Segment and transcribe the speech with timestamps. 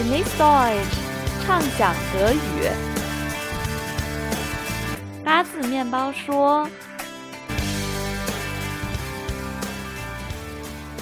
[0.00, 0.96] Genieß Deutsch，
[1.44, 2.38] 畅想德语。
[5.22, 6.66] 八字面包说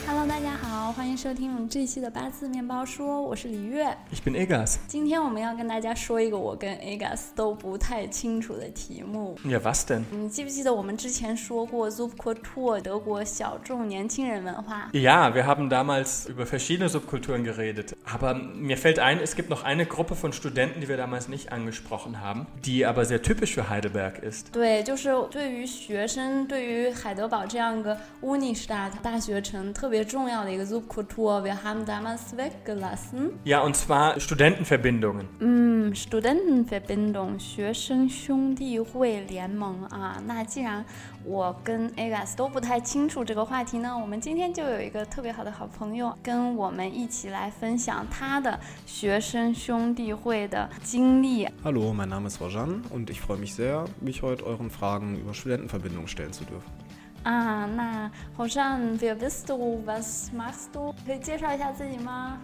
[0.05, 0.68] ：“Hello，大家好。
[0.96, 4.78] 欢迎收听我们这一期的八字面包说，我是李月，Ich bin Egas。
[4.88, 9.36] 今天我们要跟大家说一个我跟 Egas 都不太清楚的题目。
[9.44, 10.04] Ja, was denn？
[10.12, 14.90] 你记不记得我们之前说过 Subkultur 德国小众年轻人文化？
[14.94, 17.96] Ja, wir haben damals über verschiedene Subkulturen geredet.
[18.06, 21.52] Aber mir fällt ein, es gibt noch eine Gruppe von Studenten, die wir damals nicht
[21.52, 24.52] angesprochen haben, die aber sehr typisch für Heidelberg ist.
[24.52, 31.44] 对，就是对于学生，对于海德堡这样一个 Unistadt 大学城特别重要的一个 Subkultur.
[31.44, 33.32] Wir haben damals weggelassen.
[33.44, 35.28] Ja, und zwar Studentenverbindungen.
[35.40, 40.22] Mm, Studentenverbindung, 学生兄弟会联盟啊。
[40.26, 40.86] 那既然
[41.26, 51.48] 我跟 Agas 都不太清楚这个话题呢，我们今天就有一个特别好的好朋友跟我们一起来分享他的学生兄弟会的经历。
[51.64, 56.08] Hallo, mein Name ist Rajan und ich freue mich sehr, mich heute euren Fragen über Studentenverbindungen
[56.08, 56.64] stellen zu dürfen.
[57.29, 59.85] 啊，那好像 v i e bist du?
[59.85, 60.95] Was machst du?
[61.07, 62.39] 可以介绍一下自己吗？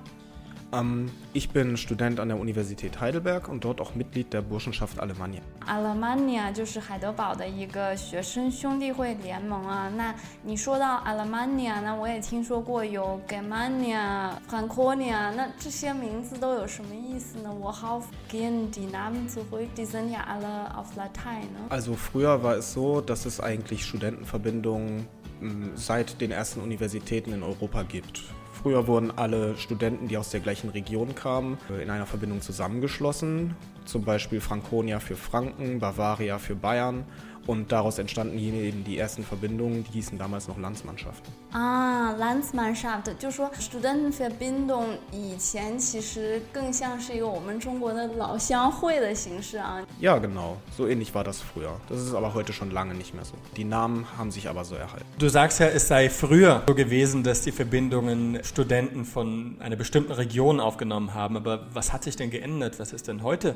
[0.71, 5.41] ？Ähm, ich bin Student an der Universität Heidelberg und dort auch Mitglied der Burschenschaft Alemannia.
[5.65, 9.89] Alemannia 就是海德堡的一个学生兄弟会联盟啊。
[9.89, 17.49] 那你说到 Alemannia，那我也听说过有 Germania、Franconia，那这些名字都有什么意思呢？
[17.49, 19.69] Worauf gehen die Namen zurück?
[19.75, 21.51] Die sind ja alle auf Latein.
[21.51, 21.65] Ne?
[21.69, 25.07] Also früher war es so, dass es eigentlich Studentenverbindungen
[25.39, 28.21] hm, seit den ersten Universitäten in Europa gibt.
[28.64, 33.54] Früher wurden alle Studenten, die aus der gleichen Region kamen, in einer Verbindung zusammengeschlossen.
[33.84, 37.04] Zum Beispiel Franconia für Franken, Bavaria für Bayern
[37.47, 41.33] und daraus entstanden eben die ersten Verbindungen, die hießen damals noch Landsmannschaften.
[41.51, 49.83] Ah, Landsmannschaft，就说 Studentenverbindung 以前其实更像是一个我们中国的老乡会的形式啊。
[49.99, 50.57] Ja, genau.
[50.77, 51.79] So ähnlich war das früher.
[51.89, 53.33] Das ist aber heute schon lange nicht mehr so.
[53.57, 55.05] Die Namen haben sich aber so erhalten.
[55.17, 60.11] Du sagst ja, es sei früher so gewesen, dass die Verbindungen Studenten von einer bestimmten
[60.11, 61.35] Region aufgenommen haben.
[61.35, 62.79] Aber was hat sich denn geändert?
[62.79, 63.55] Was ist denn heute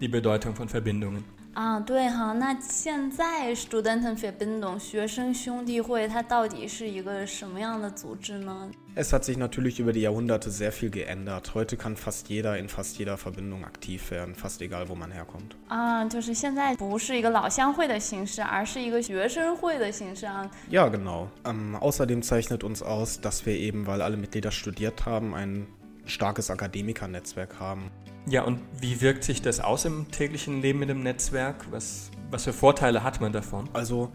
[0.00, 1.22] die Bedeutung von Verbindungen?
[1.54, 8.68] 啊，对哈，那现在 Studentenverbindung 学生兄弟会它到底是一个什么样的组织呢？
[8.96, 11.54] Es hat sich natürlich über die Jahrhunderte sehr viel geändert.
[11.54, 15.52] Heute kann fast jeder in fast jeder Verbindung aktiv werden, fast egal wo man herkommt.
[15.68, 20.50] 啊，就是现在不是一个老乡会的形式，而是一个学生会的形式啊。
[20.72, 21.28] Ja, genau.
[21.44, 25.68] Ähm, außerdem zeichnet uns aus, dass wir eben, weil alle Mitglieder studiert haben, ein
[26.09, 27.91] starkes Akademikernetzwerk haben.
[28.27, 31.65] Ja, und wie wirkt sich das aus im täglichen Leben mit dem Netzwerk?
[31.71, 33.69] Was, was für Vorteile hat man davon?
[33.73, 34.11] Also,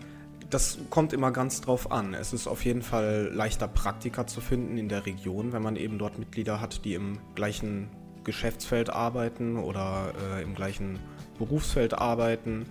[0.50, 2.14] das kommt immer ganz drauf an.
[2.14, 5.98] Es ist auf jeden Fall leichter, Praktika zu finden in der Region, wenn man eben
[5.98, 7.88] dort Mitglieder hat, die im gleichen
[8.22, 10.98] Geschäftsfeld arbeiten oder äh, im gleichen
[11.38, 12.66] Berufsfeld arbeiten.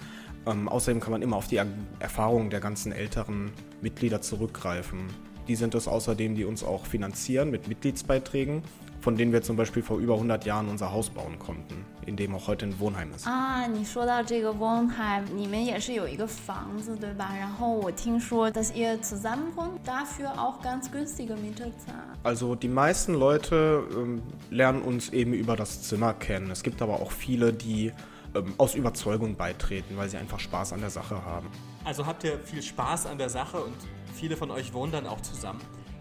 [0.45, 1.59] Ähm, außerdem kann man immer auf die
[2.00, 3.51] Erfahrungen der ganzen älteren
[3.81, 5.07] Mitglieder zurückgreifen.
[5.47, 8.63] Die sind es außerdem, die uns auch finanzieren mit Mitgliedsbeiträgen
[9.03, 12.34] von denen wir zum Beispiel vor über 100 Jahren unser Haus bauen konnten, in dem
[12.34, 13.26] auch heute ein Wohnheim ist.
[13.26, 17.31] 啊，你说到这个 Wohnheim，你们也是有一个房子对吧？
[17.38, 22.19] 然后我听说，dass ihr zusammen wohnt, dafür auch ganz günstige Miete zahlt.
[22.25, 24.20] Also die meisten Leute ähm,
[24.50, 26.50] lernen uns eben über das Zimmer kennen.
[26.50, 27.92] Es gibt aber auch viele, die
[28.34, 31.48] ähm, aus Überzeugung beitreten, weil sie einfach Spaß an der Sache haben.
[31.84, 33.76] Also habt ihr viel Spaß an der Sache und
[34.12, 35.60] viele von euch wohnen dann auch zusammen.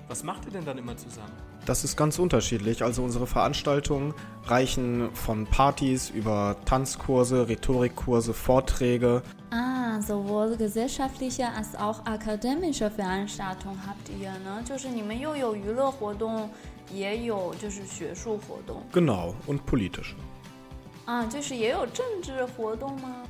[0.09, 1.31] Was macht ihr denn dann immer zusammen?
[1.65, 2.81] Das ist ganz unterschiedlich.
[2.81, 4.13] Also unsere Veranstaltungen
[4.45, 9.21] reichen von Partys über Tanzkurse, Rhetorikkurse, Vorträge.
[9.51, 14.63] Ah, sowohl gesellschaftliche als auch akademische Veranstaltungen habt ihr, ne?
[14.63, 16.49] 就是你们又有娱乐活动，
[16.93, 18.81] 也有就是学术活动。
[18.93, 20.15] Genau und politische.
[21.09, 21.23] Ah,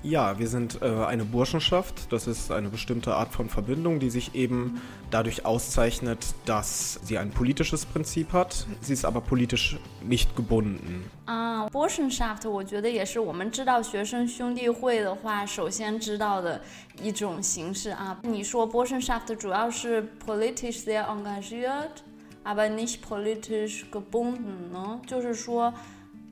[0.02, 2.12] ja, wir sind äh, eine Burschenschaft.
[2.12, 7.30] Das ist eine bestimmte Art von Verbindung, die sich eben dadurch auszeichnet, dass sie ein
[7.30, 8.66] politisches Prinzip hat.
[8.82, 11.08] Sie ist aber politisch nicht gebunden.
[11.28, 16.60] Ah, Burschenschaft，我觉得也是我们知道学生兄弟会的话，首先知道的
[17.00, 18.18] 一种形式啊。
[18.24, 22.02] 你说 Burschenschaft 主要是 politisch sehr engagiert,
[22.44, 25.00] aber nicht politisch gebunden 呢？
[25.06, 25.72] 就是说。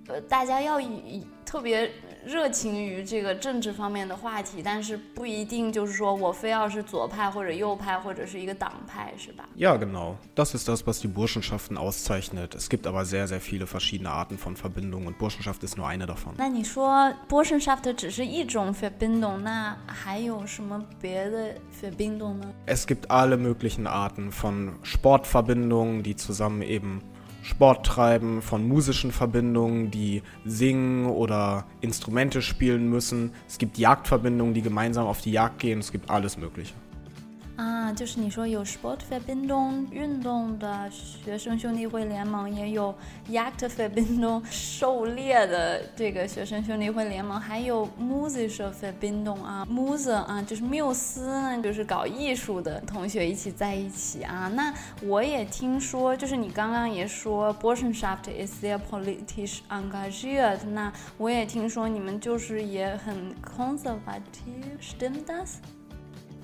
[0.07, 1.91] 呃，大家要以特别
[2.23, 9.45] 热情于这个政治方面的话题，但是不一定就是说我非要是左派或者右派或者是一个党派，是吧？
[9.57, 10.15] Ja, genau.
[10.35, 12.53] Das ist das, was die Burschenschaften auszeichnet.
[12.53, 16.05] Es gibt aber sehr, sehr viele verschiedene Arten von Verbindungen und Burschenschaft ist nur eine
[16.05, 16.35] davon.
[16.37, 22.53] 那你说 Burschenschaft 只是一种 Verbindung，那还有什么别的 Verbindung 呢？
[22.67, 27.01] Es gibt alle möglichen Arten von Sportverbindungen, die zusammen eben
[27.42, 33.32] Sport treiben, von musischen Verbindungen, die singen oder Instrumente spielen müssen.
[33.48, 35.78] Es gibt Jagdverbindungen, die gemeinsam auf die Jagd gehen.
[35.78, 36.74] Es gibt alles Mögliche.
[37.94, 42.94] 就是你说有 sport Verbindung 运动的学生兄弟会联盟，也有
[43.28, 54.50] Jagd Verbindung 狩猎的这个学生兄弟会联盟，还有 Musische Verbindung 啊，Muse 啊，就是缪斯呢，就是搞艺术的同学一起在一起啊。
[54.54, 54.72] 那
[55.02, 65.24] 我也听说，就是你刚刚也说 Burschenschaft is their politisch engagiert，那我也听说你们就是也很 conservative，stimmt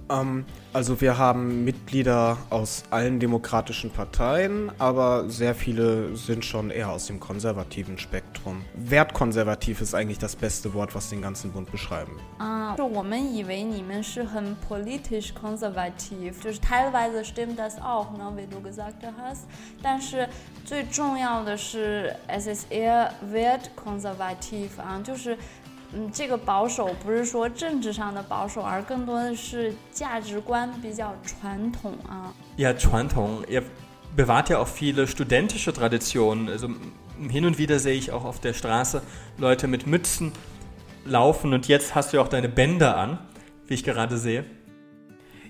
[0.08, 6.90] das？Ähm, also wir haben Mitglieder aus allen demokratischen Parteien, aber sehr viele sind schon eher
[6.90, 8.64] aus dem konservativen Spektrum.
[8.76, 12.18] Wertkonservativ ist eigentlich das beste Wort, was den ganzen Bund beschreiben.
[12.40, 19.46] Ah, 我们以为你们是很 politisch konservativ，就是 teilweise stimmt das auch, ne, wie du gesagt hast。
[19.84, 20.28] 但是
[20.66, 25.38] 最重要的是，es ist eher wertkonservativ 啊，就是
[25.94, 32.34] 嗯，这个保守不是说政治上的保守，而更多的是价值观比较传统啊。
[32.58, 33.44] Ja,传统.
[33.50, 33.64] Ihr
[34.16, 36.50] bewahrt ja auch viele studentische Traditionen.
[36.50, 36.70] Also
[37.30, 39.02] hin und wieder sehe ich auch auf der Straße
[39.38, 40.32] Leute mit Mützen
[41.06, 43.20] laufen und jetzt hast du ja auch deine Bänder an,
[43.68, 44.46] wie ich gerade sehe.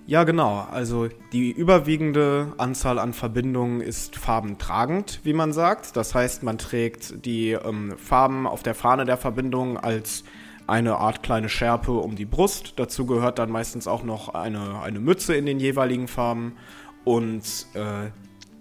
[0.09, 0.65] Ja, genau.
[0.71, 5.97] Also die überwiegende Anzahl an Verbindungen ist farbentragend, wie man sagt.
[5.97, 10.23] Das heißt, man trägt die ähm, Farben auf der Fahne der Verbindung als
[10.69, 12.75] eine Art kleine Schärpe um die Brust.
[12.77, 16.53] Dazu gehört dann meistens auch noch eine, eine Mütze in den jeweiligen Farben.
[17.05, 18.11] Und äh,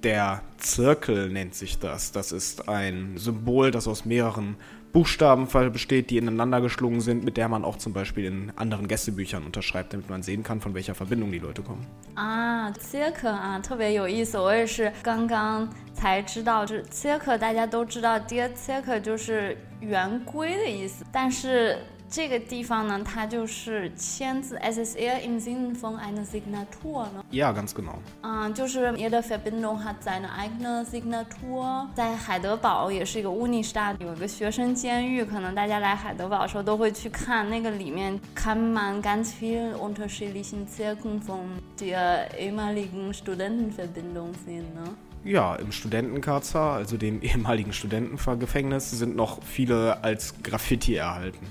[0.04, 2.12] der Zirkel nennt sich das.
[2.12, 4.56] Das ist ein Symbol, das aus mehreren
[4.95, 9.45] Buchstaben besteht, die ineinander geschlungen sind, mit der man auch zum Beispiel in anderen Gästebüchern
[9.45, 11.87] unterschreibt, damit man sehen kann, von welcher Verbindung die Leute kommen.
[12.17, 21.79] 啊，circle 啊，特别有意思，我也是刚刚才知道，就是 circle，大家都知道，dear circle 就是圆规的意思，但是
[22.15, 27.25] 这个地方呢，它就是签字，es ist eher im Sinne von einer Signatur 呢。
[27.31, 27.95] Ja, ganz genau.
[28.23, 31.87] 嗯，就是 jede Verbindung hat seine eigene Signatur。
[31.95, 41.45] 在海德堡也是一个 Unistadt，有一个学生监狱，可能大家来海德堡的时候都会去看，那个里面 kann man ganz viel unterschiedlichen Zirkeln von
[41.79, 44.97] der ehemaligen Studentenverbindung sehen 呢。
[45.23, 51.47] Ja, im Studentenkarzer, also dem ehemaligen Studentengefängnis, sind noch viele als Graffiti erhalten.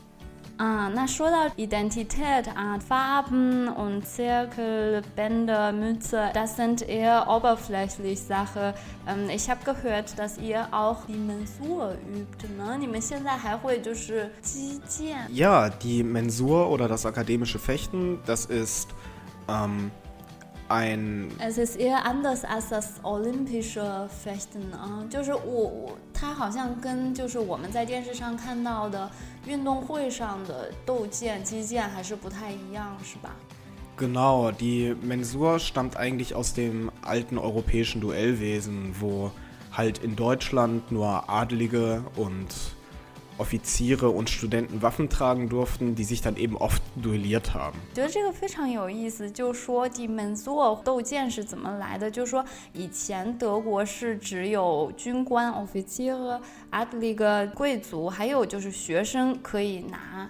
[0.57, 8.73] 啊，那说到 Identität 啊，Farben und Zirkel, Bänder, Mütze, das sind eher oberflächlich Sache.
[9.07, 12.77] Ähm, ich habe gehört, dass ihr auch die Mensur übt, ne?
[12.77, 15.15] 你们现在还会就是击剑？
[15.29, 18.89] Ja, die Mensur oder das akademische Fechten, das ist
[19.47, 19.89] ähm,
[20.67, 29.09] ein Es ist eher anders als das olympische Fechten 啊，就是我我它好像跟就是我们在电视上看到的
[29.45, 33.31] 运动会上的斗剑、击剑还是不太一样，是吧？
[33.97, 39.31] Genau, die Mensur stammt eigentlich aus dem alten europäischen Duellwesen, wo
[39.71, 42.47] halt in Deutschland nur Adlige und
[43.37, 47.73] Offiziere und Studenten Waffen tragen durften, die sich dann eben oft duelliert haben.
[47.93, 52.11] 觉得这个非常有意思，就说 die Mensur 斗剑是怎么来的？
[52.11, 52.43] 就说
[52.73, 60.29] 以前德国是只有军官 Offizier、Adlige 贵族，还有就是学生可以拿。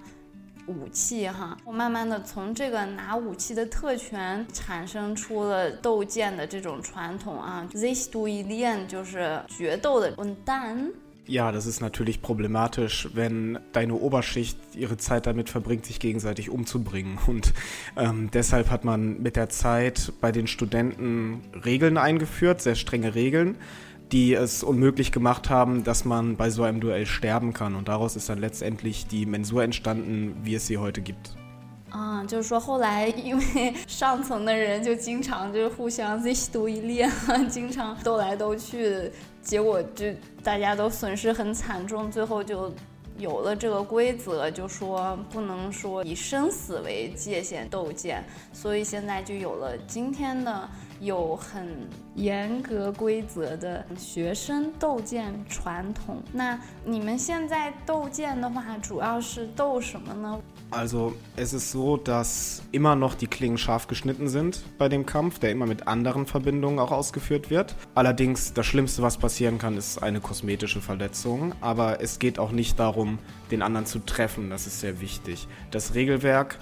[0.68, 10.15] 武器哈，我慢慢的从这个拿武器的特权产生出了斗剑的这种传统啊，sich duellieren 就是决斗的。
[10.18, 10.91] Und dann
[11.26, 17.19] ja, das ist natürlich problematisch, wenn deine Oberschicht ihre Zeit damit verbringt, sich gegenseitig umzubringen.
[17.26, 17.54] Und
[17.97, 23.57] ähm, deshalb hat man mit der Zeit bei den Studenten Regeln eingeführt, sehr strenge Regeln,
[24.12, 27.75] die es unmöglich gemacht haben, dass man bei so einem Duell sterben kann.
[27.75, 31.37] Und daraus ist dann letztendlich die Mensur entstanden, wie es sie heute gibt.
[31.95, 39.09] 啊，就是说后来因为 上层的人就经常就互相 sich d u e l i e n 经常斗来斗去，
[39.41, 40.07] 结果就
[40.43, 42.73] 大家都损失很惨重，最后就
[43.17, 56.21] 有了这个规则，就说不能说以生死为界限斗剑，所以现在就有了今天的有很严格规则的学生斗剑传统。
[56.33, 60.41] 那你们现在斗剑的话，主要是斗什么呢？
[60.75, 65.52] Also es ist so, dass immer noch die Klingen scharf geschnitten sind bei dem Kampf, der
[65.52, 67.76] immer mit anderen Verbindungen auch ausgeführt wird.
[67.95, 71.54] Allerdings das Schlimmste, was passieren kann, ist eine kosmetische Verletzung.
[71.61, 73.19] Aber es geht auch nicht darum,
[73.52, 74.50] den anderen zu treffen.
[74.50, 75.47] Das ist sehr wichtig.
[75.71, 76.59] Das Regelwerk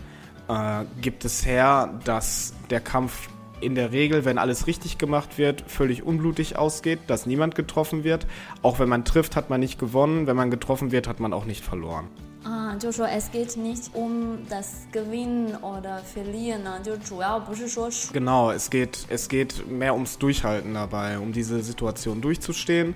[0.48, 3.30] äh, gibt es her, dass der Kampf
[3.62, 8.26] in der Regel, wenn alles richtig gemacht wird, völlig unblutig ausgeht, dass niemand getroffen wird.
[8.60, 10.26] Auch wenn man trifft, hat man nicht gewonnen.
[10.26, 12.08] Wenn man getroffen wird, hat man auch nicht verloren.
[12.43, 18.13] 啊，就说 es geht nicht um das Gewinnen oder Verlieren，呢，就主要不是说输。
[18.13, 22.95] Genau, es geht, es geht mehr ums Durchhalten dabei, um diese Situation durchzustehen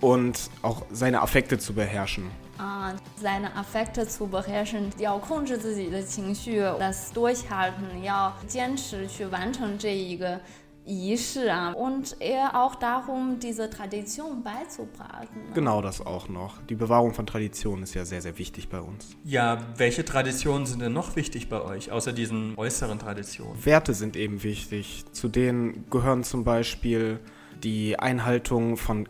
[0.00, 2.30] und auch seine Affekte zu beherrschen.
[2.58, 10.40] 啊，seine Affekte zu beherrschen，要控制自己的情绪，das durchhalten，要坚持去完成这一个
[10.84, 15.52] 仪式啊，und eher auch darum, diese Tradition beizubehalten.
[15.52, 16.62] Genau das auch noch.
[16.68, 19.16] Die Bewahrung von Traditionen ist ja sehr, sehr wichtig bei uns.
[19.24, 23.64] Ja, welche Traditionen sind denn noch wichtig bei euch, außer diesen äußeren Traditionen?
[23.64, 25.04] Werte sind eben wichtig.
[25.10, 27.18] Zu denen gehören zum Beispiel
[27.64, 29.08] die Einhaltung von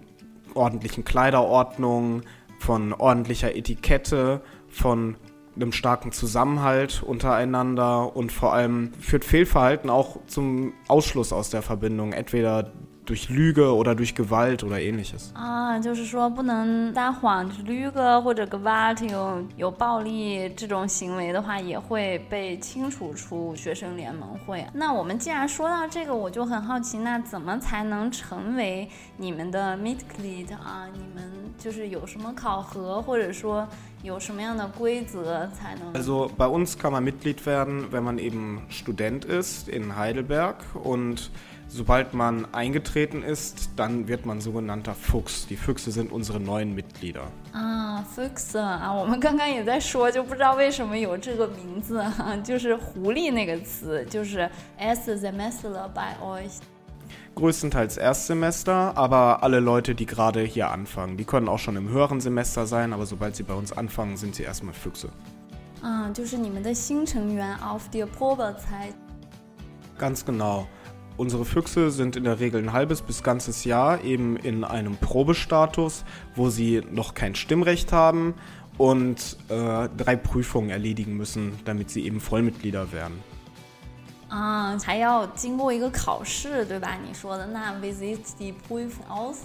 [0.55, 2.23] ordentlichen Kleiderordnungen,
[2.59, 5.17] von ordentlicher Etikette, von
[5.55, 12.13] einem starken Zusammenhalt untereinander und vor allem führt Fehlverhalten auch zum Ausschluss aus der Verbindung,
[12.13, 12.71] entweder
[13.07, 15.33] durch Lüge oder durch Gewalt oder ähnliches.
[15.33, 24.67] 啊，就是说不能撒谎、lüge 或者 gewalt 有有暴力这种行为的话，也会被清除出学生联盟会。
[24.75, 30.89] 那我们既然说到这个，我就很好奇，那怎么才能成为你们的 Mitglied 啊？
[30.93, 31.31] 你们
[31.61, 33.67] 就是有什么考核，或者说
[34.03, 35.93] 有什么样的规则才能？
[35.95, 41.31] Also bei uns kann man Mitglied werden, wenn man eben Student ist in Heidelberg und
[41.69, 45.47] sobald man eingetreten ist, dann wird man sogenannter Fuchs.
[45.47, 47.25] Die Füchse sind unsere neuen Mitglieder.
[47.53, 56.61] 啊 f u x 啊，我们刚刚也在说，就不知道为什么有这个名字啊，就是狐狸那个词，就是 s semester by euch。
[57.35, 62.21] Größtenteils Erstsemester, aber alle Leute, die gerade hier anfangen, die können auch schon im höheren
[62.21, 65.11] Semester sein, aber sobald sie bei uns anfangen, sind sie erstmal Füchse.
[65.83, 68.95] 嗯，就是你们的新成员 auf der Probezeit。
[69.99, 70.67] Ganz genau.
[71.19, 76.05] Unsere Füchse sind in der Regel ein halbes bis ganzes Jahr eben in einem Probestatus,
[76.35, 78.35] wo sie noch kein Stimmrecht haben
[78.79, 83.23] und äh, drei Prüfungen erledigen müssen, damit sie eben Vollmitglieder werden.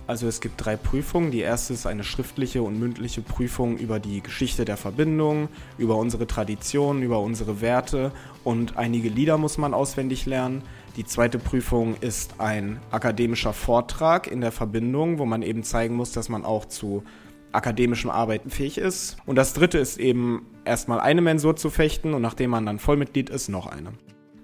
[0.07, 1.33] Also es gibt drei Prüfungen.
[1.33, 6.29] Die erste ist eine schriftliche und mündliche Prüfung über die Geschichte der Verbindung, über unsere
[6.29, 8.13] Traditionen, über unsere Werte
[8.45, 10.63] und einige Lieder muss man auswendig lernen.
[10.97, 16.13] Die zweite Prüfung ist ein akademischer Vortrag in der Verbindung, wo man eben zeigen muss,
[16.13, 17.03] dass man auch zu
[17.51, 19.17] akademischem Arbeiten fähig ist.
[19.27, 23.31] Und das dritte ist eben erstmal eine Mensur zu fechten und nachdem man dann Vollmitglied
[23.31, 23.93] ist, noch eine.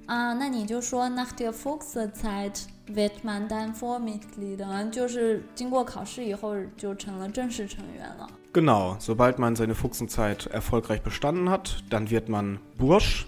[0.07, 8.27] 啊，那你就说 nach der Fuchszeit wird man dann Vormitglied，就是经过考试以后就成了正式成员了。
[8.53, 13.27] Genau, sobald man seine Fuchsenzeit erfolgreich bestanden hat, dann wird man Bursch.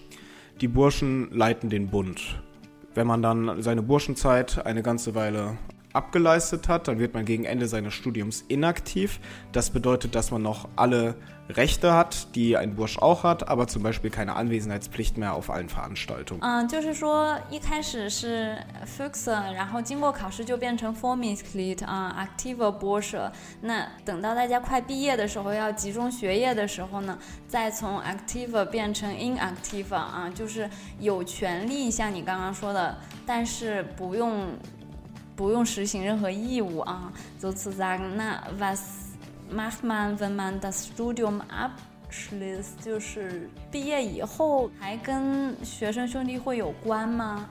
[0.62, 2.42] Die Burschen leiten den Bund.
[2.96, 5.58] Wenn man dann seine Burschenzeit eine ganze Weile
[5.94, 9.20] abgeleistet hat, dann wird man gegen Ende seines Studiums inaktiv.
[9.52, 11.16] Das bedeutet, dass man noch alle
[11.50, 15.68] Rechte hat, die ein Bursch auch hat, aber zum Beispiel keine Anwesenheitspflicht mehr auf allen
[15.68, 16.42] Veranstaltungen.
[16.44, 34.50] 嗯，就是说一开始是 Fuchs，然后经过考试就变成 Vormitglied 啊，Active b o r s c h 那等到大家快毕业的时候，要集中学业的时候呢，再从 Active 变成 Inactive 啊，就是有权利像你刚刚说的，但是不用
[35.37, 38.15] 不用实行任何义务啊，sozusagen。
[38.17, 38.81] 那 was
[39.53, 42.83] macht man, wenn man das Studium abschließt？
[42.85, 47.49] 就是毕业以后还跟学生兄弟会有关吗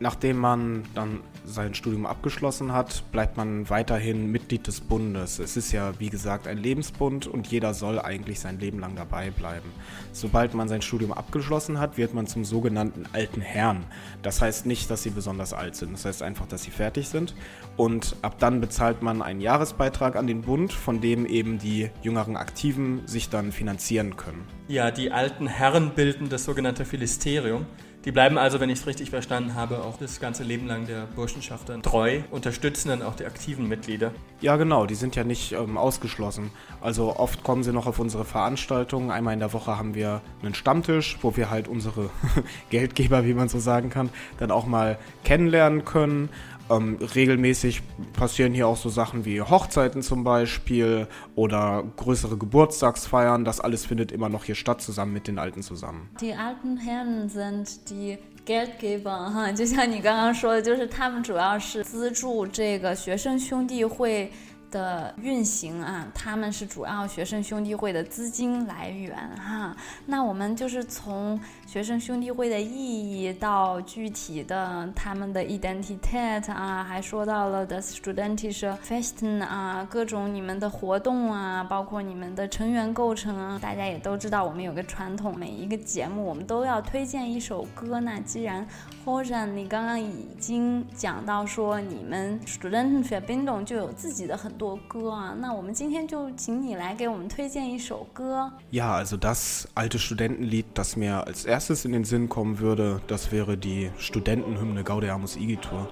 [0.00, 5.38] ？Nachdem man dann sein Studium abgeschlossen hat, bleibt man weiterhin Mitglied des Bundes.
[5.38, 9.30] Es ist ja, wie gesagt, ein Lebensbund und jeder soll eigentlich sein Leben lang dabei
[9.30, 9.70] bleiben.
[10.12, 13.84] Sobald man sein Studium abgeschlossen hat, wird man zum sogenannten alten Herrn.
[14.22, 15.92] Das heißt nicht, dass sie besonders alt sind.
[15.92, 17.34] Das heißt einfach, dass sie fertig sind.
[17.76, 22.36] Und ab dann bezahlt man einen Jahresbeitrag an den Bund, von dem eben die jüngeren
[22.36, 24.44] Aktiven sich dann finanzieren können.
[24.68, 27.66] Ja, die alten Herren bilden das sogenannte Philisterium.
[28.04, 31.06] Die bleiben also, wenn ich es richtig verstanden habe, auch das ganze Leben lang der
[31.16, 34.12] Burschenschaft dann treu, unterstützen dann auch die aktiven Mitglieder.
[34.40, 36.50] Ja, genau, die sind ja nicht ähm, ausgeschlossen.
[36.80, 39.10] Also oft kommen sie noch auf unsere Veranstaltungen.
[39.10, 42.10] Einmal in der Woche haben wir einen Stammtisch, wo wir halt unsere
[42.70, 46.28] Geldgeber, wie man so sagen kann, dann auch mal kennenlernen können.
[46.69, 47.81] Ähm, regelmäßig
[48.13, 53.43] passieren hier auch so Sachen wie Hochzeiten zum Beispiel oder größere Geburtstagsfeiern.
[53.43, 56.09] Das alles findet immer noch hier statt, zusammen mit den Alten zusammen.
[56.21, 64.31] Die alten Herren sind die Geldgeber 哈， 就像你刚刚说的，就是他们主要是资助这个学生兄弟会
[64.70, 69.74] 的运行啊，他们是主要学生兄弟会的资金来源哈。
[70.04, 83.58] 那我们就是从学生兄弟会的意义到具体的他们的 identity 啊，还说到了 the studentish festen 啊，各种你们的活动啊，包括你们的成员构成啊。
[83.60, 87.98] 大家也都知道，我们有个传统，每一个节目我们都要推荐一首歌。
[88.00, 88.66] 那既然
[89.04, 93.64] h o j a n 你刚刚已经讲到说你们 student f e b i n d o n
[93.64, 94.57] 就有自己的很。
[94.57, 98.51] 多歌啊，那我们今天就请你来给我们推荐一首歌。
[98.71, 103.57] Ja, also das alte Studentenlied, das mir als erstes in den Sinn kommen würde, das wäre
[103.57, 105.87] die Studentenhymne Gaudeamus Igitur.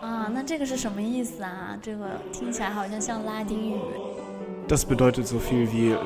[0.00, 1.78] 啊，那这个是什么意思啊？
[1.82, 3.80] 这个听起来好像像拉丁语。
[4.68, 5.96] Das bedeutet so viel wie äh,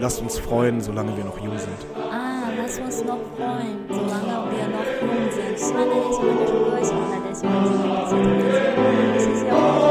[0.00, 1.86] lasst uns freuen, solange wir noch jung sind.
[2.10, 5.56] Ah, lasst uns noch freuen, solange wir noch jung sind.
[5.56, 9.87] 希望大家喜欢这首歌，希望大家喜欢今天这期的节目，谢谢。